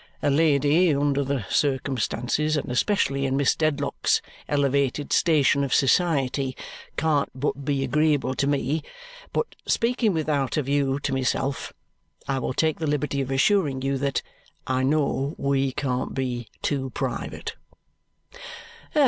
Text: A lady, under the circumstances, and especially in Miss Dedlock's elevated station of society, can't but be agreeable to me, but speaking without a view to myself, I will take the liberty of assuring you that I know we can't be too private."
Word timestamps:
A 0.23 0.31
lady, 0.31 0.95
under 0.95 1.23
the 1.23 1.45
circumstances, 1.51 2.57
and 2.57 2.71
especially 2.71 3.27
in 3.27 3.37
Miss 3.37 3.55
Dedlock's 3.55 4.19
elevated 4.49 5.13
station 5.13 5.63
of 5.63 5.75
society, 5.75 6.57
can't 6.97 7.29
but 7.39 7.63
be 7.65 7.83
agreeable 7.83 8.33
to 8.33 8.47
me, 8.47 8.81
but 9.31 9.53
speaking 9.67 10.11
without 10.11 10.57
a 10.57 10.63
view 10.63 10.99
to 11.01 11.13
myself, 11.13 11.71
I 12.27 12.39
will 12.39 12.53
take 12.55 12.79
the 12.79 12.87
liberty 12.87 13.21
of 13.21 13.29
assuring 13.29 13.83
you 13.83 13.99
that 13.99 14.23
I 14.65 14.81
know 14.81 15.35
we 15.37 15.71
can't 15.71 16.15
be 16.15 16.47
too 16.63 16.89
private." 16.89 17.53